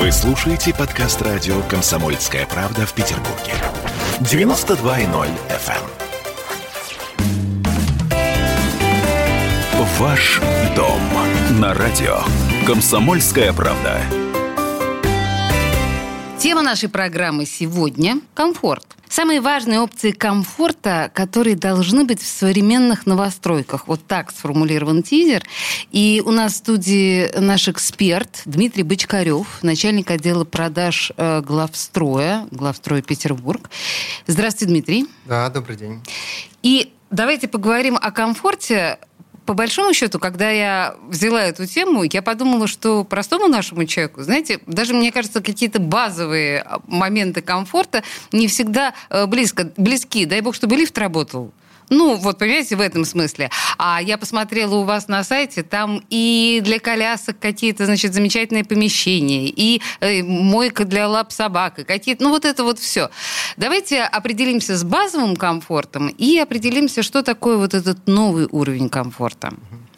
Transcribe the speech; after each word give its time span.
Вы 0.00 0.10
слушаете 0.12 0.72
подкаст 0.72 1.20
радио 1.20 1.60
«Комсомольская 1.68 2.46
правда» 2.46 2.86
в 2.86 2.94
Петербурге. 2.94 3.52
92.0 4.20 5.28
FM. 5.50 5.74
эм. 9.74 9.86
Ваш 9.98 10.40
дом 10.74 11.02
на 11.60 11.74
радио 11.74 12.20
«Комсомольская 12.66 13.52
правда». 13.52 14.00
Тема 16.50 16.62
нашей 16.62 16.88
программы 16.88 17.46
сегодня– 17.46 18.20
комфорт. 18.34 18.84
Самые 19.08 19.40
важные 19.40 19.78
опции 19.78 20.10
комфорта, 20.10 21.08
которые 21.14 21.54
должны 21.54 22.02
быть 22.02 22.20
в 22.20 22.26
современных 22.26 23.06
новостройках. 23.06 23.86
Вот 23.86 24.04
так 24.04 24.32
сформулирован 24.32 25.04
тизер. 25.04 25.44
И 25.92 26.20
у 26.26 26.32
нас 26.32 26.54
в 26.54 26.56
студии 26.56 27.30
наш 27.38 27.68
эксперт 27.68 28.42
Дмитрий 28.46 28.82
Бочкарев, 28.82 29.62
начальник 29.62 30.10
отдела 30.10 30.42
продаж 30.42 31.12
э, 31.16 31.40
главстроя, 31.40 32.48
главстроя 32.50 33.00
Петербург. 33.00 33.70
Здравствуйте, 34.26 34.72
Дмитрий. 34.72 35.06
Да, 35.26 35.48
добрый 35.50 35.76
день. 35.76 36.02
И 36.64 36.92
давайте 37.10 37.46
поговорим 37.46 37.96
о 37.96 38.10
комфорте 38.10 38.98
по 39.50 39.54
большому 39.54 39.92
счету, 39.94 40.20
когда 40.20 40.48
я 40.48 40.94
взяла 41.08 41.42
эту 41.42 41.66
тему, 41.66 42.04
я 42.04 42.22
подумала, 42.22 42.68
что 42.68 43.02
простому 43.02 43.48
нашему 43.48 43.84
человеку, 43.84 44.22
знаете, 44.22 44.60
даже, 44.68 44.94
мне 44.94 45.10
кажется, 45.10 45.40
какие-то 45.40 45.80
базовые 45.80 46.64
моменты 46.86 47.42
комфорта 47.42 48.04
не 48.30 48.46
всегда 48.46 48.94
э, 49.08 49.26
близко, 49.26 49.72
близки. 49.76 50.24
Дай 50.24 50.40
бог, 50.40 50.54
чтобы 50.54 50.76
лифт 50.76 50.96
работал. 50.98 51.52
Ну, 51.90 52.16
вот, 52.16 52.38
понимаете, 52.38 52.76
в 52.76 52.80
этом 52.80 53.04
смысле. 53.04 53.50
А 53.76 54.00
я 54.00 54.16
посмотрела 54.16 54.76
у 54.76 54.84
вас 54.84 55.08
на 55.08 55.24
сайте, 55.24 55.62
там 55.62 56.02
и 56.08 56.60
для 56.64 56.78
колясок 56.78 57.38
какие-то, 57.38 57.84
значит, 57.84 58.14
замечательные 58.14 58.64
помещения, 58.64 59.48
и 59.48 59.82
э, 60.00 60.22
мойка 60.22 60.84
для 60.84 61.08
лап 61.08 61.32
собак, 61.32 61.80
и 61.80 61.84
какие-то... 61.84 62.22
Ну, 62.22 62.30
вот 62.30 62.44
это 62.44 62.62
вот 62.62 62.78
все. 62.78 63.10
Давайте 63.56 64.02
определимся 64.02 64.76
с 64.76 64.84
базовым 64.84 65.36
комфортом 65.36 66.08
и 66.08 66.38
определимся, 66.38 67.02
что 67.02 67.22
такое 67.22 67.56
вот 67.56 67.74
этот 67.74 68.06
новый 68.06 68.46
уровень 68.50 68.88
комфорта. 68.88 69.52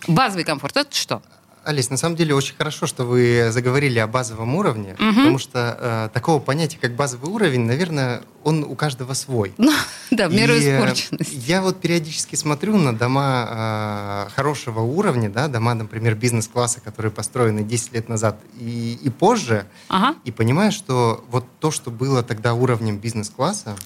Базовый 0.09 0.45
комфорт– 0.45 0.77
это 0.79 0.97
что? 0.97 1.23
Олесь, 1.65 1.91
на 1.91 1.97
самом 1.97 2.17
деле 2.17 2.35
очень 2.35 2.57
хорошо, 2.57 2.87
что 2.87 3.05
вы 3.05 3.49
заговорили 3.51 3.99
о 4.01 4.09
базовом 4.09 4.57
уровне, 4.57 4.95
угу. 4.95 5.15
потому 5.15 5.39
что 5.39 5.77
э, 5.81 6.09
такого 6.13 6.41
понятия, 6.41 6.79
как 6.81 6.97
базовый 6.97 7.31
уровень, 7.31 7.61
наверное, 7.61 8.23
он 8.43 8.65
у 8.65 8.75
каждого 8.75 9.15
свой. 9.15 9.55
Ну, 9.63 9.73
да, 10.11 10.29
в 10.29 10.35
меру 10.35 10.53
испорченности. 10.53 11.35
Я 11.35 11.63
вот 11.63 11.81
периодически 11.81 12.35
смотрю 12.37 12.77
на 12.77 12.95
дома 12.95 14.27
э, 14.29 14.35
хорошего 14.35 14.81
уровня, 14.81 15.31
да, 15.31 15.49
дома, 15.49 15.75
например, 15.75 16.17
бизнес-класса, 16.17 16.81
которые 16.81 17.13
построены 17.13 17.63
10 17.63 17.95
лет 17.95 18.09
назад 18.09 18.39
и, 18.59 18.99
и 19.01 19.09
позже, 19.09 19.67
ага. 19.89 20.17
и 20.25 20.31
понимаю, 20.31 20.73
что 20.73 21.25
вот 21.31 21.47
то, 21.61 21.71
что 21.71 21.91
было 21.91 22.23
тогда 22.23 22.55
уровнем 22.55 22.99
бизнес-класса, 22.99 23.77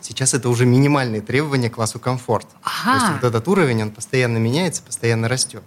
Сейчас 0.00 0.32
это 0.32 0.48
уже 0.48 0.64
минимальные 0.64 1.20
требования 1.20 1.68
к 1.68 1.74
классу 1.74 1.98
комфорт. 1.98 2.46
Ага. 2.62 2.98
То 2.98 3.04
есть 3.04 3.12
вот 3.20 3.28
этот 3.28 3.46
уровень, 3.46 3.82
он 3.82 3.90
постоянно 3.90 4.38
меняется, 4.38 4.82
постоянно 4.82 5.28
растет. 5.28 5.62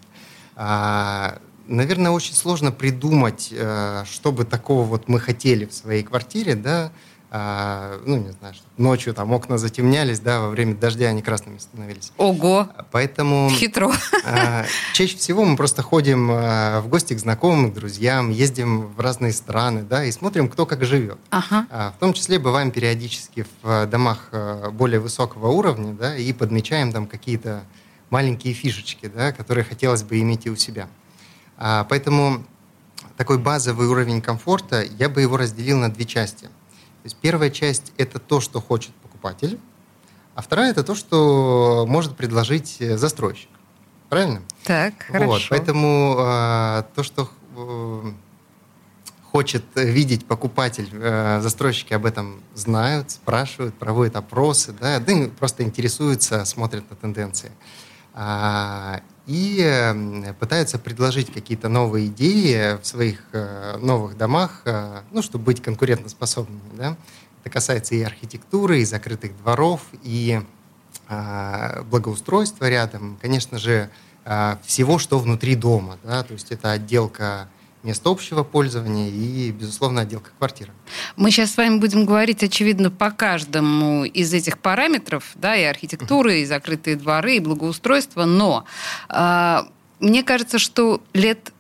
А, 0.56 1.40
наверное, 1.68 2.12
очень 2.12 2.36
сложно 2.36 2.72
придумать, 2.72 3.50
э, 3.52 4.04
что 4.12 4.32
бы 4.32 4.46
такого 4.46 4.84
вот 4.84 5.08
мы 5.08 5.20
хотели 5.20 5.66
в 5.66 5.74
своей 5.74 6.04
квартире, 6.04 6.56
да, 6.56 6.92
а, 7.34 8.02
ну, 8.06 8.18
не 8.18 8.32
знаю, 8.32 8.54
ночью 8.76 9.14
там 9.14 9.32
окна 9.32 9.58
затемнялись, 9.58 10.20
да, 10.20 10.42
во 10.42 10.50
время 10.50 10.76
дождя 10.76 11.08
они 11.08 11.22
красными 11.22 11.60
становились. 11.60 12.12
Ого! 12.18 12.68
Поэтому... 12.92 13.50
Хитро. 13.50 13.90
А, 14.26 14.66
чаще 14.94 15.16
всего 15.16 15.46
мы 15.46 15.56
просто 15.56 15.82
ходим 15.82 16.28
в 16.28 16.84
гости 16.90 17.14
к 17.14 17.20
знакомым, 17.20 17.72
к 17.72 17.76
друзьям, 17.76 18.32
ездим 18.32 18.88
в 18.88 19.00
разные 19.00 19.32
страны, 19.32 19.84
да, 19.84 20.04
и 20.04 20.12
смотрим, 20.12 20.50
кто 20.50 20.66
как 20.66 20.84
живет. 20.84 21.20
Ага. 21.30 21.94
В 21.96 22.00
том 22.02 22.12
числе 22.12 22.38
бываем 22.38 22.70
периодически 22.70 23.46
в 23.64 23.86
домах 23.86 24.30
более 24.74 25.00
высокого 25.00 25.48
уровня, 25.48 25.94
да, 25.94 26.18
и 26.18 26.34
подмечаем 26.34 26.92
там 26.92 27.08
какие-то 27.08 27.64
маленькие 28.12 28.54
фишечки, 28.54 29.08
да, 29.08 29.32
которые 29.32 29.64
хотелось 29.64 30.04
бы 30.04 30.20
иметь 30.20 30.46
и 30.46 30.52
у 30.52 30.56
себя. 30.56 30.88
А, 31.58 31.86
поэтому 31.86 32.44
такой 33.18 33.40
базовый 33.40 33.88
уровень 33.88 34.22
комфорта, 34.22 34.84
я 34.84 35.10
бы 35.10 35.22
его 35.22 35.38
разделил 35.38 35.80
на 35.80 35.92
две 35.92 36.06
части. 36.06 36.46
То 36.46 37.06
есть 37.06 37.18
первая 37.18 37.50
часть– 37.50 37.92
это 37.98 38.20
то, 38.20 38.40
что 38.42 38.62
хочет 38.62 38.94
покупатель, 38.96 39.60
а 40.36 40.42
вторая– 40.42 40.72
это 40.72 40.84
то, 40.84 40.94
что 40.94 41.86
может 41.88 42.16
предложить 42.16 42.78
застройщик. 42.80 43.50
Правильно? 44.10 44.42
Так, 44.66 44.94
вот, 45.10 45.20
хорошо. 45.20 45.48
Поэтому 45.50 46.16
э, 46.20 46.84
то, 46.96 47.02
что 47.02 47.30
э, 47.56 48.12
хочет 49.32 49.64
видеть 49.76 50.26
покупатель, 50.26 50.90
э, 50.92 51.40
застройщики 51.42 51.94
об 51.94 52.06
этом 52.06 52.42
знают, 52.54 53.12
спрашивают, 53.12 53.74
проводят 53.76 54.18
опросы, 54.18 54.74
да, 54.74 55.00
да 55.00 55.30
просто 55.40 55.64
интересуются, 55.64 56.44
смотрят 56.44 56.90
на 56.90 56.98
тенденции. 56.98 57.52
А, 58.14 59.02
и 59.28 60.34
пытаются 60.40 60.78
предложить 60.78 61.32
какие-то 61.32 61.70
новые 61.70 62.08
идеи 62.08 62.82
в 62.82 62.86
своих 62.86 63.24
э, 63.32 63.78
новых 63.78 64.18
домах, 64.18 64.62
э, 64.66 65.02
ну, 65.12 65.22
чтобы 65.22 65.46
быть 65.46 65.62
конкурентоспособными. 65.62 66.76
Да? 66.76 66.98
Это 67.42 67.50
касается 67.50 67.96
и 67.96 68.02
архитектуры, 68.02 68.82
и 68.82 68.86
закрытых 68.86 69.38
дворов, 69.38 69.82
и 70.04 70.42
а, 71.08 71.84
благоустройства 71.84 72.70
рядом, 72.70 73.18
конечно 73.22 73.58
же, 73.58 73.90
а, 74.26 74.60
всего, 74.64 75.00
что 75.00 75.20
внутри 75.20 75.56
дома. 75.56 75.98
Да? 76.04 76.24
То 76.24 76.34
есть 76.34 76.52
это 76.52 76.72
отделка 76.72 77.48
место 77.84 78.10
общего 78.10 78.44
пользования 78.44 79.10
и, 79.10 79.52
безусловно, 79.52 80.02
отделка 80.02 80.32
квартиры. 80.38 80.72
Мы 81.16 81.32
сейчас 81.32 81.52
с 81.52 81.58
вами 81.58 81.78
будем 81.78 82.06
говорить, 82.06 82.44
очевидно, 82.44 82.92
по 82.92 83.12
каждому 83.12 84.06
из 84.06 84.34
этих 84.34 84.60
параметров, 84.60 85.32
да, 85.36 85.56
и 85.56 85.64
архитектуры, 85.64 86.42
и 86.42 86.46
закрытые 86.46 86.96
дворы, 86.96 87.38
и 87.38 87.40
благоустройство, 87.40 88.26
но 88.26 88.66
э, 89.10 89.58
мне 90.00 90.24
кажется, 90.24 90.60
что 90.60 91.02
лет 91.14 91.52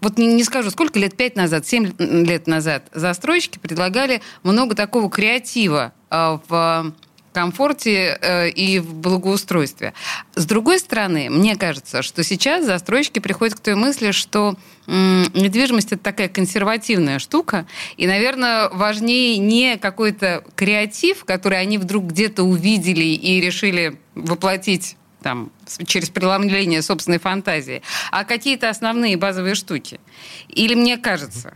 вот 0.00 0.18
не, 0.18 0.26
не 0.26 0.44
скажу, 0.44 0.70
сколько 0.70 0.98
лет, 0.98 1.16
пять 1.16 1.36
назад, 1.36 1.66
семь 1.66 1.92
лет 1.98 2.46
назад 2.46 2.88
застройщики 2.92 3.58
предлагали 3.58 4.22
много 4.42 4.74
такого 4.74 5.10
креатива 5.10 5.92
э, 6.10 6.38
в 6.48 6.92
комфорте 7.36 8.18
э, 8.18 8.48
и 8.48 8.78
в 8.78 8.94
благоустройстве. 8.94 9.92
С 10.36 10.46
другой 10.46 10.78
стороны, 10.78 11.28
мне 11.28 11.54
кажется, 11.54 12.00
что 12.00 12.24
сейчас 12.24 12.64
застройщики 12.64 13.18
приходят 13.18 13.54
к 13.56 13.60
той 13.60 13.74
мысли, 13.74 14.10
что 14.12 14.56
недвижимость 14.86 15.92
это 15.92 16.02
такая 16.02 16.28
консервативная 16.28 17.18
штука, 17.18 17.66
и, 17.98 18.06
наверное, 18.06 18.70
важнее 18.70 19.36
не 19.36 19.76
какой-то 19.76 20.44
креатив, 20.54 21.26
который 21.26 21.60
они 21.60 21.76
вдруг 21.76 22.04
где-то 22.04 22.42
увидели 22.42 23.04
и 23.04 23.38
решили 23.38 23.98
воплотить 24.14 24.96
там, 25.22 25.50
через 25.86 26.08
преломление 26.08 26.80
собственной 26.80 27.18
фантазии, 27.18 27.82
а 28.12 28.24
какие-то 28.24 28.70
основные 28.70 29.18
базовые 29.18 29.56
штуки. 29.56 30.00
Или 30.48 30.74
мне 30.74 30.96
кажется? 30.96 31.54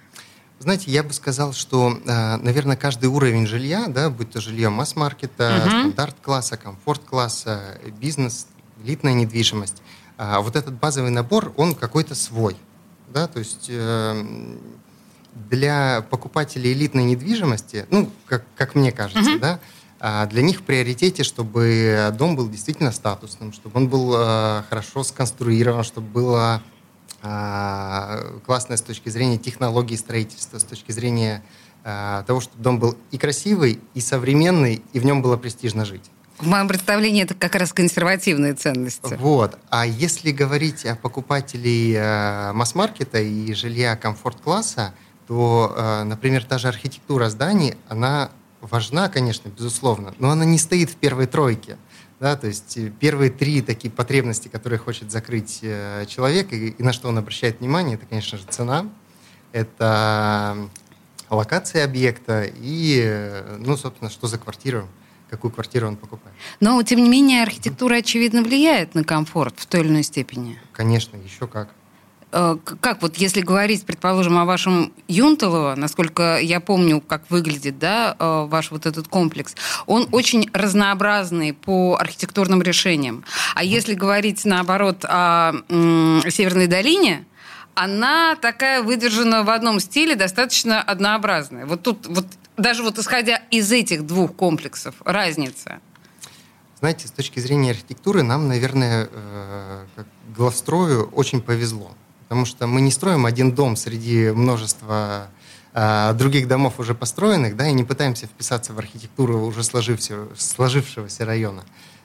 Знаете, 0.61 0.91
я 0.91 1.03
бы 1.03 1.15
сказал, 1.15 1.55
что, 1.55 1.99
э, 2.05 2.37
наверное, 2.37 2.77
каждый 2.77 3.07
уровень 3.07 3.47
жилья, 3.47 3.87
да, 3.89 4.11
будь 4.11 4.31
то 4.31 4.43
жилье 4.43 4.69
масс-маркета, 4.69 5.63
uh-huh. 5.65 5.69
стандарт-класса, 5.69 6.59
комфорт-класса, 6.59 7.79
бизнес, 7.99 8.47
элитная 8.85 9.15
недвижимость, 9.15 9.83
а 10.19 10.43
вот 10.43 10.57
этот 10.57 10.75
базовый 10.75 11.11
набор, 11.11 11.55
он 11.57 11.75
какой-то 11.75 12.15
свой. 12.15 12.59
Да? 13.09 13.27
То 13.27 13.39
есть 13.39 13.69
э, 13.71 14.23
для 15.49 16.05
покупателей 16.11 16.75
элитной 16.75 17.05
недвижимости, 17.05 17.87
ну, 17.91 18.11
как, 18.27 18.45
как 18.55 18.75
мне 18.75 18.93
кажется, 18.93 19.37
uh-huh. 19.37 19.39
да, 19.39 19.61
а 19.99 20.27
для 20.27 20.43
них 20.43 20.59
в 20.59 20.63
приоритете, 20.63 21.25
чтобы 21.25 22.13
дом 22.19 22.37
был 22.37 22.51
действительно 22.51 22.93
статусным, 22.93 23.55
чтобы 23.55 23.79
он 23.79 23.89
был 23.89 24.15
э, 24.15 24.63
хорошо 24.69 25.05
сконструирован, 25.05 25.85
чтобы 25.85 26.09
было 26.09 26.63
классная 27.21 28.77
с 28.77 28.83
точки 28.83 29.09
зрения 29.11 29.37
технологии 29.37 29.97
строительства, 29.97 30.59
с 30.59 30.65
точки 30.65 30.93
зрения 30.93 31.43
а, 31.85 32.23
того, 32.25 32.41
чтобы 32.41 32.63
дом 32.63 32.79
был 32.79 32.97
и 33.11 33.19
красивый, 33.19 33.81
и 33.95 34.01
современный, 34.01 34.83
и 34.93 35.01
в 35.01 35.05
нем 35.05 35.23
было 35.23 35.37
престижно 35.37 35.85
жить. 35.85 36.11
В 36.39 36.47
моем 36.47 36.69
представлении 36.69 37.23
это 37.23 37.35
как 37.35 37.55
раз 37.55 37.73
консервативные 37.73 38.55
ценности. 38.55 39.15
Вот. 39.21 39.59
А 39.69 39.87
если 39.87 40.31
говорить 40.31 40.87
о 40.87 40.97
покупателей 40.97 41.95
э, 41.95 42.53
масс-маркета 42.55 43.21
и 43.21 43.53
жилья 43.53 43.97
комфорт-класса, 43.97 44.95
то, 45.27 46.03
например, 46.07 46.45
та 46.45 46.59
же 46.59 46.67
архитектура 46.67 47.31
зданий, 47.31 47.77
она 47.89 48.33
важна, 48.61 49.09
конечно, 49.09 49.49
безусловно, 49.49 50.15
но 50.19 50.31
она 50.31 50.45
не 50.45 50.59
стоит 50.59 50.91
в 50.91 50.97
первой 50.97 51.27
тройке. 51.27 51.77
Да, 52.21 52.37
то 52.37 52.47
есть 52.49 52.77
э, 52.77 52.93
первые 53.01 53.31
три 53.31 53.63
такие 53.63 53.91
потребности, 53.91 54.49
которые 54.49 54.79
хочет 54.79 55.11
закрыть 55.11 55.61
э, 55.63 56.05
человек, 56.07 56.53
и, 56.53 56.69
и 56.69 56.83
на 56.83 56.93
что 56.93 57.09
он 57.09 57.17
обращает 57.17 57.61
внимание, 57.61 57.97
это, 57.97 58.05
конечно 58.05 58.37
же, 58.37 58.45
цена, 58.45 58.87
это 59.53 60.69
локация 61.31 61.83
объекта 61.83 62.45
и, 62.45 63.01
э, 63.03 63.57
ну, 63.59 63.75
собственно, 63.79 64.11
что 64.11 64.27
за 64.27 64.37
квартиру, 64.37 64.87
какую 65.31 65.51
квартиру 65.51 65.89
он 65.89 65.97
покупает. 65.97 66.37
Но, 66.61 66.83
тем 66.83 67.03
не 67.03 67.09
менее, 67.09 67.43
архитектура, 67.43 67.97
очевидно, 67.97 68.43
влияет 68.43 68.95
на 68.95 69.03
комфорт 69.03 69.55
в 69.59 69.65
той 69.65 69.81
или 69.81 69.89
иной 69.89 70.03
степени. 70.03 70.61
Конечно, 70.73 71.17
еще 71.17 71.47
как. 71.47 71.71
Э, 72.33 72.57
как 72.81 73.03
вот, 73.03 73.17
если 73.17 73.41
говорить, 73.41 73.85
предположим, 73.85 74.39
о 74.39 74.45
вашем 74.45 74.93
Юнталово, 75.09 75.75
насколько 75.77 76.39
я 76.39 76.61
помню, 76.61 77.01
как 77.01 77.29
выглядит, 77.31 77.79
да, 77.79 78.15
э, 78.19 78.47
ваш 78.49 78.71
вот 78.71 78.87
этот 78.87 79.09
комплекс, 79.09 79.55
он 79.87 80.09
очень 80.13 80.49
разнообразный 80.53 81.53
по 81.53 81.97
архитектурным 81.99 82.63
решениям. 82.63 83.25
А 83.55 83.65
если 83.65 83.95
говорить, 83.95 84.45
наоборот, 84.45 85.05
о 85.05 85.53
Северной 85.69 86.67
долине, 86.67 87.25
она 87.75 88.37
такая 88.37 88.83
выдержана 88.83 89.43
в 89.43 89.51
одном 89.51 89.81
стиле, 89.81 90.15
достаточно 90.15 90.83
однообразная. 90.83 91.67
Вот 91.67 91.83
тут, 91.83 92.07
вот 92.07 92.27
даже 92.57 92.83
вот 92.83 92.99
исходя 92.99 93.37
из 93.51 93.73
этих 93.73 94.07
двух 94.07 94.35
комплексов, 94.35 94.95
разница. 95.05 95.81
Знаете, 96.79 97.09
с 97.09 97.11
точки 97.11 97.41
зрения 97.41 97.71
архитектуры 97.71 98.23
нам, 98.23 98.49
наверное, 98.49 99.09
э, 99.11 99.87
как 99.97 100.07
главстрою 100.37 101.09
очень 101.11 101.41
повезло. 101.41 101.93
Потому 102.31 102.47
что 102.47 102.69
мы 102.69 102.81
не 102.81 102.93
строим 102.93 103.27
один 103.27 103.51
дом 103.51 103.75
среди 103.75 104.31
множества 104.31 105.31
э, 105.73 106.13
других 106.15 106.47
домов 106.47 106.75
уже 106.79 106.95
построенных, 106.95 107.57
да, 107.57 107.67
и 107.67 107.73
не 107.73 107.83
пытаемся 107.83 108.27
вписаться 108.27 108.73
в 108.73 108.79
архитектуру 108.79 109.41
уже 109.41 109.65
сложившегося, 109.65 110.37
сложившегося 110.37 111.25
района, 111.25 111.65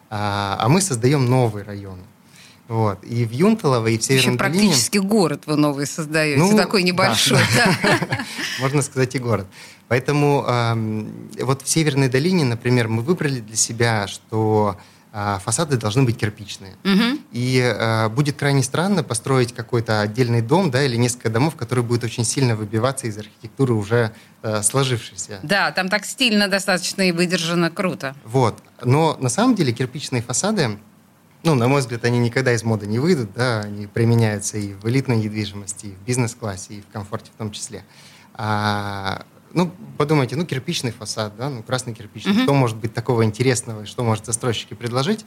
а, 0.09 0.57
а 0.59 0.67
мы 0.67 0.81
создаем 0.81 1.27
новые 1.27 1.63
районы. 1.63 2.01
Вот. 2.67 3.03
И 3.03 3.23
в 3.23 3.33
Юнталово, 3.33 3.85
и 3.85 3.99
в 3.99 4.03
Северном 4.03 4.33
Еще 4.33 4.39
практически 4.39 4.97
город 4.97 5.43
вы 5.45 5.57
новый 5.57 5.85
создаете, 5.85 6.39
ну, 6.39 6.57
такой 6.57 6.81
небольшой. 6.81 7.37
Да, 7.55 7.77
да. 7.83 8.25
Можно 8.61 8.81
сказать 8.81 9.13
и 9.13 9.19
город. 9.19 9.45
Поэтому 9.89 10.43
э, 10.47 11.43
вот 11.43 11.61
в 11.61 11.69
Северной 11.69 12.09
долине, 12.09 12.45
например, 12.45 12.87
мы 12.87 13.03
выбрали 13.03 13.41
для 13.41 13.55
себя, 13.55 14.07
что 14.07 14.75
а, 14.75 14.81
фасады 15.15 15.77
должны 15.77 16.03
быть 16.03 16.17
кирпичные. 16.17 16.73
Угу. 16.83 17.19
И 17.31 17.59
э, 17.59 18.09
будет 18.09 18.37
крайне 18.37 18.63
странно 18.63 19.01
построить 19.01 19.53
какой-то 19.53 20.01
отдельный 20.01 20.41
дом, 20.41 20.71
да, 20.71 20.83
или 20.83 20.97
несколько 20.97 21.29
домов, 21.29 21.55
которые 21.55 21.85
будут 21.85 22.03
очень 22.03 22.25
сильно 22.25 22.55
выбиваться 22.55 23.07
из 23.07 23.17
архитектуры 23.17 23.73
уже 23.73 24.11
э, 24.41 24.61
сложившейся. 24.61 25.39
Да, 25.41 25.71
там 25.71 25.87
так 25.87 26.05
стильно 26.05 26.49
достаточно 26.49 27.01
и 27.03 27.13
выдержано, 27.13 27.71
круто. 27.71 28.13
Вот. 28.25 28.61
Но 28.83 29.15
на 29.21 29.29
самом 29.29 29.55
деле 29.55 29.71
кирпичные 29.71 30.21
фасады, 30.21 30.77
ну, 31.43 31.55
на 31.55 31.69
мой 31.69 31.79
взгляд, 31.79 32.03
они 32.03 32.19
никогда 32.19 32.51
из 32.51 32.63
моды 32.63 32.85
не 32.85 32.99
выйдут, 32.99 33.29
да, 33.33 33.61
они 33.61 33.87
применяются 33.87 34.57
и 34.57 34.73
в 34.73 34.85
элитной 34.85 35.17
недвижимости, 35.17 35.85
и 35.85 35.91
в 35.91 36.05
бизнес-классе, 36.05 36.73
и 36.73 36.81
в 36.81 36.91
комфорте 36.91 37.31
в 37.33 37.37
том 37.37 37.51
числе. 37.51 37.85
А, 38.33 39.25
ну, 39.55 39.71
подумайте, 39.97 40.35
ну, 40.35 40.45
кирпичный 40.45 40.91
фасад, 40.91 41.35
да, 41.37 41.49
ну, 41.49 41.63
красный 41.63 41.93
кирпич. 41.93 42.25
Mm-hmm. 42.25 42.43
Что 42.43 42.53
может 42.53 42.77
быть 42.77 42.93
такого 42.93 43.23
интересного, 43.23 43.85
что 43.85 44.03
может 44.03 44.25
застройщики 44.25 44.73
предложить? 44.73 45.25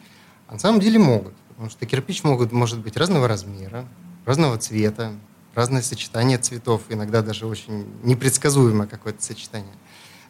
А 0.48 0.52
на 0.52 0.58
самом 0.58 0.80
деле 0.80 0.98
могут. 0.98 1.32
Потому 1.48 1.70
что 1.70 1.86
кирпич 1.86 2.22
могут, 2.25 2.52
может 2.52 2.78
быть 2.78 2.96
разного 2.98 3.26
размера, 3.26 3.86
разного 4.26 4.58
цвета, 4.58 5.14
разное 5.54 5.80
сочетание 5.80 6.36
цветов, 6.36 6.82
иногда 6.90 7.22
даже 7.22 7.46
очень 7.46 7.86
непредсказуемое 8.02 8.86
какое-то 8.86 9.22
сочетание. 9.22 9.75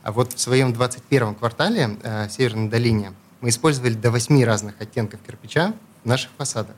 А 0.04 0.12
вот 0.12 0.32
в 0.32 0.38
своем 0.38 0.72
21-м 0.72 1.34
квартале 1.34 1.98
э, 2.02 2.28
в 2.28 2.30
Северной 2.30 2.68
долине 2.68 3.12
мы 3.40 3.48
использовали 3.48 3.94
до 3.94 4.12
8 4.12 4.44
разных 4.44 4.80
оттенков 4.80 5.18
кирпича 5.26 5.74
в 6.04 6.06
наших 6.06 6.30
фасадах. 6.38 6.76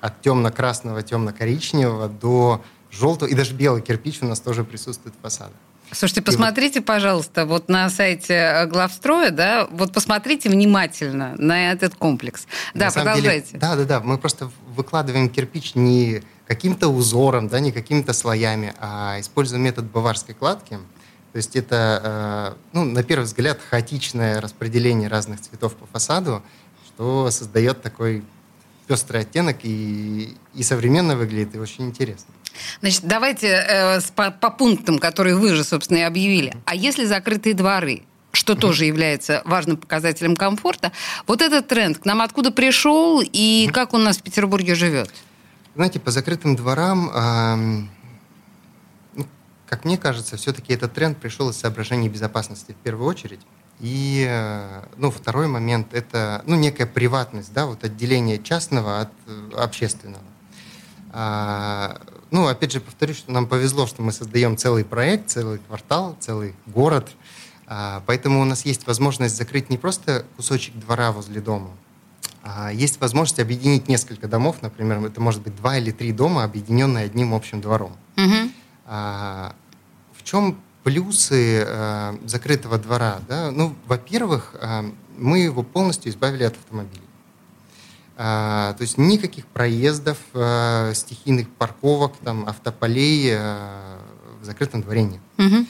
От 0.00 0.22
темно-красного, 0.22 1.02
темно-коричневого 1.02 2.08
до 2.08 2.64
желтого, 2.90 3.28
и 3.28 3.34
даже 3.34 3.54
белый 3.54 3.82
кирпич 3.82 4.22
у 4.22 4.26
нас 4.26 4.40
тоже 4.40 4.64
присутствует 4.64 5.14
в 5.14 5.20
фасадах. 5.20 5.56
Слушайте, 5.92 6.22
посмотрите, 6.22 6.80
пожалуйста, 6.80 7.46
вот 7.46 7.68
на 7.68 7.88
сайте 7.90 8.34
э, 8.34 8.66
главстроя, 8.66 9.30
да, 9.30 9.66
вот 9.70 9.92
посмотрите 9.92 10.48
внимательно 10.48 11.34
на 11.38 11.72
этот 11.72 11.94
комплекс. 11.94 12.46
Да, 12.74 12.90
продолжайте. 12.90 13.52
Деле, 13.52 13.60
да, 13.60 13.76
да, 13.76 13.84
да. 13.84 14.00
Мы 14.00 14.18
просто 14.18 14.50
выкладываем 14.74 15.28
кирпич 15.28 15.74
не 15.74 16.22
каким-то 16.46 16.88
узором, 16.88 17.48
да, 17.48 17.60
не 17.60 17.72
какими-то 17.72 18.12
слоями, 18.12 18.74
а 18.78 19.16
используем 19.20 19.62
метод 19.62 19.84
баварской 19.86 20.34
кладки. 20.34 20.78
То 21.32 21.36
есть 21.36 21.54
это, 21.54 22.54
э, 22.54 22.60
ну, 22.72 22.84
на 22.84 23.02
первый 23.02 23.24
взгляд, 23.24 23.60
хаотичное 23.60 24.40
распределение 24.40 25.08
разных 25.08 25.40
цветов 25.40 25.76
по 25.76 25.86
фасаду, 25.86 26.42
что 26.86 27.30
создает 27.30 27.82
такой 27.82 28.24
пестрый 28.86 29.22
оттенок 29.22 29.58
и, 29.62 30.34
и 30.54 30.62
современно 30.62 31.16
выглядит, 31.16 31.54
и 31.54 31.58
очень 31.58 31.86
интересно. 31.86 32.32
Значит, 32.80 33.02
давайте 33.04 33.48
э, 33.48 34.00
по, 34.14 34.30
по 34.30 34.50
пунктам, 34.50 34.98
которые 34.98 35.36
вы 35.36 35.54
же, 35.54 35.64
собственно, 35.64 35.98
и 35.98 36.02
объявили. 36.02 36.56
А 36.64 36.74
если 36.74 37.04
закрытые 37.04 37.54
дворы, 37.54 38.02
что 38.32 38.54
тоже 38.54 38.84
является 38.84 39.42
важным 39.44 39.76
показателем 39.76 40.36
комфорта, 40.36 40.92
вот 41.26 41.42
этот 41.42 41.68
тренд 41.68 41.98
к 41.98 42.04
нам 42.04 42.22
откуда 42.22 42.50
пришел 42.50 43.22
и 43.22 43.68
как 43.72 43.92
он 43.94 44.02
у 44.02 44.04
нас 44.04 44.18
в 44.18 44.22
Петербурге 44.22 44.74
живет? 44.74 45.10
Знаете, 45.74 46.00
по 46.00 46.10
закрытым 46.10 46.56
дворам, 46.56 47.88
э, 49.18 49.24
как 49.66 49.84
мне 49.84 49.98
кажется, 49.98 50.36
все-таки 50.36 50.72
этот 50.72 50.94
тренд 50.94 51.18
пришел 51.18 51.50
из 51.50 51.56
соображений 51.56 52.08
безопасности 52.08 52.72
в 52.72 52.76
первую 52.76 53.06
очередь. 53.08 53.40
И 53.80 54.26
э, 54.28 54.82
ну, 54.96 55.10
второй 55.10 55.48
момент– 55.48 55.88
это 55.92 56.42
ну, 56.46 56.56
некая 56.56 56.86
приватность, 56.86 57.52
да, 57.52 57.66
вот 57.66 57.84
отделение 57.84 58.42
частного 58.42 59.00
от 59.00 59.10
э, 59.26 59.50
общественного. 59.56 60.24
А, 61.12 62.00
ну, 62.30 62.46
опять 62.46 62.72
же, 62.72 62.80
повторюсь, 62.80 63.18
что 63.18 63.32
нам 63.32 63.46
повезло, 63.46 63.86
что 63.86 64.02
мы 64.02 64.12
создаем 64.12 64.56
целый 64.56 64.84
проект, 64.84 65.30
целый 65.30 65.58
квартал, 65.58 66.16
целый 66.20 66.54
город. 66.66 67.10
А, 67.66 68.02
поэтому 68.06 68.40
у 68.40 68.44
нас 68.44 68.64
есть 68.64 68.86
возможность 68.86 69.36
закрыть 69.36 69.70
не 69.70 69.76
просто 69.76 70.24
кусочек 70.36 70.74
двора 70.74 71.12
возле 71.12 71.40
дома, 71.40 71.70
а 72.42 72.72
есть 72.72 73.00
возможность 73.00 73.40
объединить 73.40 73.88
несколько 73.88 74.28
домов, 74.28 74.56
например, 74.62 75.04
это 75.04 75.20
может 75.20 75.42
быть 75.42 75.56
два 75.56 75.76
или 75.78 75.90
три 75.90 76.12
дома, 76.12 76.44
объединенные 76.44 77.06
одним 77.06 77.34
общим 77.34 77.60
двором. 77.60 77.96
Угу. 78.16 78.50
А, 78.86 79.54
в 80.14 80.22
чем 80.22 80.60
плюсы 80.86 81.64
а, 81.66 82.16
закрытого 82.24 82.78
двора? 82.78 83.18
Да? 83.28 83.50
Ну, 83.50 83.74
во-первых, 83.88 84.54
а, 84.60 84.84
мы 85.18 85.40
его 85.40 85.64
полностью 85.64 86.12
избавили 86.12 86.44
от 86.44 86.54
автомобилей. 86.54 87.02
А, 88.16 88.74
то 88.74 88.82
есть 88.82 88.96
никаких 88.96 89.46
проездов, 89.46 90.18
а, 90.32 90.94
стихийных 90.94 91.50
парковок, 91.50 92.14
там, 92.22 92.48
автополей 92.48 93.32
а, 93.34 93.98
в 94.40 94.44
закрытом 94.44 94.82
дворе 94.82 95.02
нет. 95.02 95.20
Угу. 95.38 95.66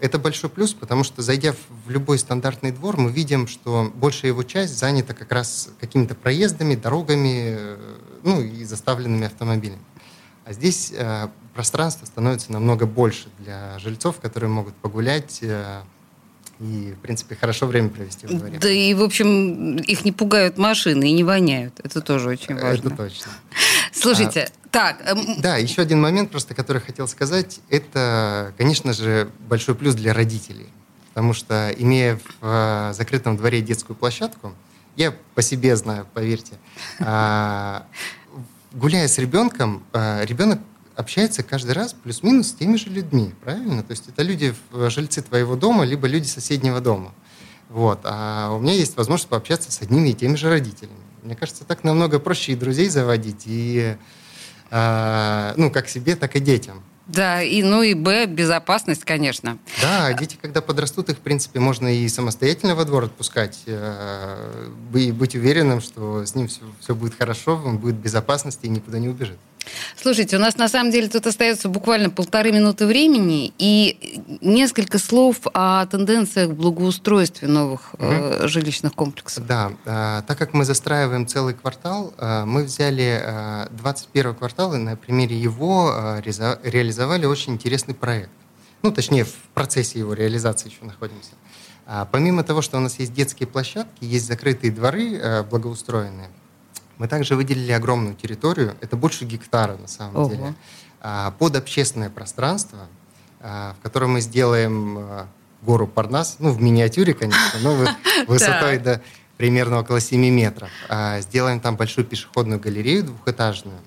Это 0.00 0.18
большой 0.18 0.48
плюс, 0.48 0.72
потому 0.72 1.04
что, 1.04 1.20
зайдя 1.20 1.54
в 1.84 1.90
любой 1.90 2.18
стандартный 2.18 2.70
двор, 2.70 2.96
мы 2.96 3.10
видим, 3.10 3.46
что 3.46 3.92
большая 3.94 4.30
его 4.30 4.42
часть 4.42 4.78
занята 4.78 5.12
как 5.12 5.32
раз 5.32 5.68
какими-то 5.80 6.14
проездами, 6.14 6.76
дорогами, 6.76 7.58
ну 8.22 8.40
и 8.40 8.64
заставленными 8.64 9.26
автомобилями. 9.26 9.82
А 10.48 10.52
здесь 10.54 10.94
пространство 11.52 12.06
становится 12.06 12.50
намного 12.52 12.86
больше 12.86 13.28
для 13.38 13.78
жильцов, 13.80 14.18
которые 14.18 14.48
могут 14.48 14.74
погулять, 14.76 15.42
и, 16.60 16.94
в 16.96 17.00
принципе, 17.02 17.36
хорошо 17.36 17.66
время 17.66 17.90
провести 17.90 18.26
во 18.26 18.32
дворе. 18.32 18.58
Да 18.58 18.70
и, 18.70 18.94
в 18.94 19.02
общем, 19.02 19.76
их 19.76 20.04
не 20.04 20.10
пугают 20.10 20.58
машины 20.58 21.10
и 21.10 21.12
не 21.12 21.22
воняют. 21.22 21.78
Это 21.84 22.00
тоже 22.00 22.30
очень 22.30 22.54
важно. 22.54 22.88
Это 22.88 22.96
точно. 22.96 23.30
Слушайте, 23.92 24.48
а, 24.50 24.68
так... 24.70 25.02
Эм, 25.06 25.40
да, 25.40 25.56
еще 25.56 25.82
один 25.82 26.00
момент 26.00 26.30
просто, 26.30 26.54
который 26.54 26.80
хотел 26.80 27.06
сказать. 27.06 27.60
Это, 27.68 28.54
конечно 28.58 28.92
же, 28.92 29.30
большой 29.48 29.74
плюс 29.74 29.94
для 29.94 30.12
родителей. 30.12 30.68
Потому 31.10 31.32
что, 31.32 31.72
имея 31.76 32.16
в 32.16 32.22
э, 32.42 32.92
закрытом 32.94 33.36
дворе 33.36 33.60
детскую 33.60 33.96
площадку, 33.96 34.54
я 34.96 35.14
по 35.34 35.42
себе 35.42 35.76
знаю, 35.76 36.06
поверьте, 36.12 36.54
э, 36.98 37.80
гуляя 38.72 39.08
с 39.08 39.18
ребенком, 39.18 39.84
э, 39.92 40.24
ребенок 40.24 40.60
общается 40.96 41.42
каждый 41.42 41.72
раз 41.72 41.92
плюс-минус 41.92 42.48
с 42.48 42.52
теми 42.54 42.76
же 42.76 42.90
людьми, 42.90 43.34
правильно? 43.44 43.82
То 43.82 43.92
есть 43.92 44.08
это 44.08 44.22
люди, 44.22 44.54
жильцы 44.72 45.22
твоего 45.22 45.54
дома, 45.54 45.84
либо 45.84 46.08
люди 46.08 46.26
соседнего 46.26 46.80
дома. 46.80 47.14
Вот. 47.68 48.00
А 48.04 48.52
у 48.52 48.58
меня 48.58 48.74
есть 48.74 48.96
возможность 48.96 49.28
пообщаться 49.28 49.70
с 49.70 49.80
одними 49.82 50.10
и 50.10 50.14
теми 50.14 50.34
же 50.34 50.48
родителями. 50.48 50.96
Мне 51.22 51.36
кажется, 51.36 51.64
так 51.64 51.84
намного 51.84 52.18
проще 52.18 52.52
и 52.52 52.56
друзей 52.56 52.88
заводить, 52.88 53.42
и 53.46 53.96
э, 54.70 55.52
ну, 55.56 55.70
как 55.70 55.88
себе, 55.88 56.16
так 56.16 56.34
и 56.36 56.40
детям. 56.40 56.82
Да, 57.08 57.42
и 57.42 57.62
ну 57.62 57.82
и 57.82 57.94
Б, 57.94 58.26
безопасность, 58.26 59.04
конечно. 59.04 59.58
Да, 59.80 60.12
дети, 60.12 60.38
когда 60.40 60.60
подрастут, 60.60 61.08
их, 61.08 61.16
в 61.16 61.20
принципе, 61.20 61.58
можно 61.58 61.88
и 61.88 62.06
самостоятельно 62.08 62.74
во 62.74 62.84
двор 62.84 63.04
отпускать, 63.04 63.58
э, 63.66 64.70
и 64.94 65.10
быть 65.10 65.34
уверенным, 65.34 65.80
что 65.80 66.26
с 66.26 66.34
ним 66.34 66.48
все, 66.48 66.60
все 66.80 66.94
будет 66.94 67.14
хорошо, 67.16 67.60
он 67.64 67.78
будет 67.78 67.96
в 67.96 68.00
безопасности 68.00 68.66
и 68.66 68.68
никуда 68.68 68.98
не 68.98 69.08
убежит. 69.08 69.38
Слушайте, 70.00 70.36
у 70.36 70.40
нас 70.40 70.56
на 70.56 70.68
самом 70.68 70.90
деле 70.90 71.08
тут 71.08 71.26
остается 71.26 71.68
буквально 71.68 72.10
полторы 72.10 72.52
минуты 72.52 72.86
времени 72.86 73.52
и 73.58 74.20
несколько 74.40 74.98
слов 74.98 75.36
о 75.52 75.86
тенденциях 75.86 76.50
в 76.50 76.54
благоустройстве 76.54 77.48
новых 77.48 77.94
угу. 77.94 78.04
э, 78.04 78.48
жилищных 78.48 78.94
комплексов. 78.94 79.46
Да, 79.46 79.72
э, 79.84 80.22
так 80.26 80.38
как 80.38 80.54
мы 80.54 80.64
застраиваем 80.64 81.26
целый 81.26 81.54
квартал, 81.54 82.14
э, 82.18 82.44
мы 82.44 82.64
взяли 82.64 83.20
э, 83.22 83.66
21 83.70 84.34
квартал 84.34 84.74
и 84.74 84.78
на 84.78 84.96
примере 84.96 85.36
его 85.36 85.92
э, 85.94 86.20
реализовали 86.22 87.26
очень 87.26 87.54
интересный 87.54 87.94
проект. 87.94 88.30
Ну, 88.82 88.92
точнее, 88.92 89.24
в 89.24 89.34
процессе 89.54 89.98
его 89.98 90.12
реализации 90.14 90.68
еще 90.68 90.84
находимся. 90.84 91.32
А, 91.90 92.04
помимо 92.04 92.44
того, 92.44 92.62
что 92.62 92.76
у 92.76 92.80
нас 92.80 92.98
есть 92.98 93.14
детские 93.14 93.46
площадки, 93.46 94.04
есть 94.04 94.26
закрытые 94.26 94.70
дворы 94.70 95.14
э, 95.16 95.42
благоустроенные, 95.42 96.28
Мы 96.98 97.06
также 97.06 97.36
выделили 97.36 97.72
огромную 97.72 98.14
территорию, 98.14 98.76
это 98.80 98.96
больше 98.96 99.24
гектара 99.24 99.76
на 99.76 99.86
самом 99.86 100.16
Ого. 100.16 100.30
деле, 100.30 100.54
а, 101.00 101.30
под 101.38 101.56
общественное 101.56 102.10
пространство, 102.10 102.80
а, 103.40 103.74
в 103.78 103.82
котором 103.82 104.12
мы 104.12 104.20
сделаем 104.20 104.98
а, 104.98 105.26
гору 105.62 105.86
Парнас, 105.86 106.36
ну, 106.40 106.50
в 106.50 106.60
миниатюре, 106.60 107.14
конечно, 107.14 107.60
но 107.62 107.76
высотой 108.26 108.78
до 108.78 109.00
примерно 109.36 109.78
около 109.78 110.00
7 110.00 110.20
метров. 110.30 110.68
Сделаем 111.20 111.60
там 111.60 111.76
большую 111.76 112.04
пешеходную 112.04 112.58
галерею 112.58 113.04
двухэтажную, 113.04 113.78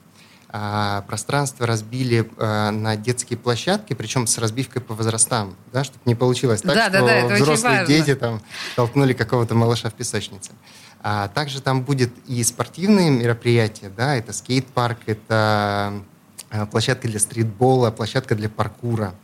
пространство 1.08 1.66
разбили 1.66 2.30
а, 2.38 2.72
на 2.72 2.98
детские 2.98 3.40
площадки, 3.40 3.94
причем 3.94 4.28
с 4.28 4.38
разбивкой 4.38 4.82
по 4.82 4.94
возрастам, 4.94 5.56
да, 5.72 5.86
чтобы 5.86 6.02
не 6.06 6.14
получилось 6.14 6.62
так, 6.62 6.74
да, 6.76 6.90
что 6.90 7.00
да, 7.00 7.28
да, 7.30 7.36
взрослые 7.36 7.86
дети 7.86 8.16
там 8.16 8.42
толкнули 8.76 9.14
какого-то 9.14 9.56
малыша 9.56 9.90
в 9.90 9.94
песочнице. 9.94 10.52
А 11.02 11.30
также 11.30 11.62
там 11.62 11.84
будет 11.84 12.12
и 12.28 12.44
спортивные 12.44 13.10
мероприятия, 13.10 13.90
да, 13.96 14.16
это 14.16 14.34
скейт-парк, 14.34 15.00
это 15.06 15.94
а, 16.50 16.66
площадка 16.66 17.08
для 17.08 17.20
стритбола, 17.20 17.92
площадка 17.92 18.36
для 18.36 18.50
паркура. 18.50 19.16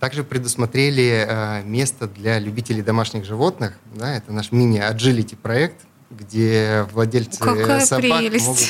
Также 0.00 0.24
предусмотрели 0.24 1.62
место 1.64 2.06
для 2.06 2.38
любителей 2.38 2.80
домашних 2.80 3.26
животных, 3.26 3.74
да, 3.94 4.14
это 4.14 4.32
наш 4.32 4.52
мини-аджилити 4.52 5.34
проект, 5.34 5.82
где 6.08 6.86
владельцы 6.92 7.38
Какая 7.38 7.84
собак 7.84 8.20
прелесть. 8.20 8.46
могут 8.46 8.62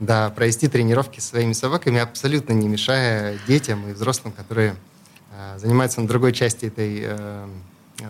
да, 0.00 0.30
провести 0.30 0.68
тренировки 0.68 1.20
со 1.20 1.28
своими 1.28 1.52
собаками, 1.52 2.00
абсолютно 2.00 2.52
не 2.52 2.68
мешая 2.68 3.38
детям 3.46 3.88
и 3.88 3.92
взрослым, 3.92 4.32
которые 4.32 4.76
э, 5.32 5.58
занимаются 5.58 6.00
на 6.00 6.08
другой 6.08 6.32
части 6.32 6.66
этой 6.66 7.00
э, 7.02 7.48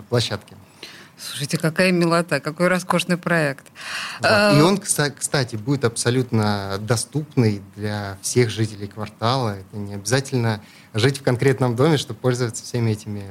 площадки. 0.08 0.56
Слушайте, 1.20 1.58
какая 1.58 1.90
милота, 1.90 2.38
какой 2.38 2.68
роскошный 2.68 3.16
проект. 3.16 3.66
Да. 4.20 4.56
И 4.56 4.60
он, 4.60 4.78
кстати, 4.78 5.56
будет 5.56 5.84
абсолютно 5.84 6.78
доступный 6.80 7.60
для 7.74 8.18
всех 8.22 8.50
жителей 8.50 8.86
квартала. 8.86 9.58
Это 9.58 9.76
не 9.76 9.94
обязательно 9.94 10.62
жить 10.94 11.18
в 11.18 11.22
конкретном 11.22 11.74
доме, 11.74 11.96
чтобы 11.96 12.20
пользоваться 12.20 12.62
всеми 12.62 12.92
этими 12.92 13.24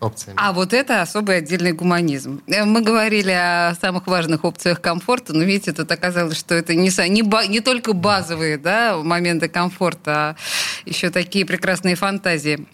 опциями. 0.00 0.36
А 0.40 0.52
вот 0.52 0.72
это 0.72 1.02
особый 1.02 1.38
отдельный 1.38 1.72
гуманизм. 1.72 2.42
Э, 2.46 2.64
мы 2.64 2.80
говорили 2.82 3.30
о 3.30 3.74
самых 3.80 4.06
важных 4.06 4.44
опциях 4.44 4.80
комфорта, 4.80 5.32
но 5.32 5.44
видите, 5.44 5.72
тут 5.72 5.90
оказалось, 5.92 6.38
что 6.38 6.54
это 6.54 6.74
не, 6.74 6.88
не, 7.08 7.48
не 7.48 7.60
только 7.60 7.92
базовые 7.92 8.58
да, 8.58 8.96
моменты 8.98 9.48
комфорта, 9.48 10.12
а 10.12 10.36
еще 10.84 11.10
такие 11.10 11.44
прекрасные 11.44 11.94
фантазии 11.94 12.66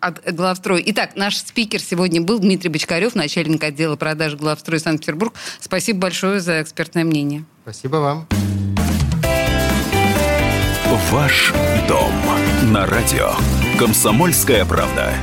от 0.00 0.34
главстроя. 0.34 0.82
Итак, 0.86 1.16
наш 1.16 1.36
спикер 1.36 1.80
сегодня 1.80 2.20
был 2.20 2.38
Дмитрий 2.38 2.70
Бочкарев, 2.70 3.14
начальник 3.14 3.62
отдела 3.64 3.96
продаж 3.96 4.34
главстроя 4.34 4.80
Санкт-Петербург. 4.80 5.34
Спасибо 5.60 6.00
большое 6.00 6.40
за 6.40 6.62
экспертное 6.62 7.04
мнение. 7.04 7.44
Спасибо 7.62 7.96
вам. 7.96 8.26
Ваш 11.10 11.54
дом 11.88 12.12
на 12.72 12.86
радио. 12.86 13.30
Комсомольская 13.78 14.64
правда. 14.64 15.14